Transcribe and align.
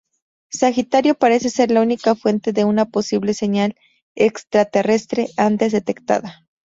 Sagitario 0.49 1.13
parece 1.13 1.51
ser 1.51 1.69
la 1.69 1.79
única 1.81 2.15
fuente 2.15 2.53
de 2.53 2.65
una 2.65 2.85
posible 2.85 3.35
señal 3.35 3.75
extraterrestre 4.15 5.27
antes 5.37 5.73
detectada. 5.73 6.47